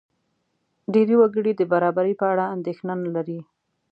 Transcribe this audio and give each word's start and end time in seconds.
ډېری 0.93 1.15
وګړي 1.17 1.51
د 1.55 1.61
برابرۍ 1.71 2.13
په 2.19 2.25
اړه 2.33 2.45
اندېښنه 2.55 2.93
نه 3.03 3.09
لري. 3.15 3.39